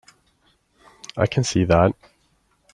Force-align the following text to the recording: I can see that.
I 1.15 1.27
can 1.27 1.43
see 1.43 1.63
that. 1.65 1.95